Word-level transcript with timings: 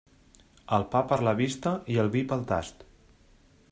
El 0.77 0.85
pa 0.95 1.03
per 1.13 1.19
la 1.29 1.35
vista 1.43 1.75
i 1.97 2.01
el 2.05 2.13
vi 2.17 2.27
pel 2.33 2.47
tast. 2.55 2.87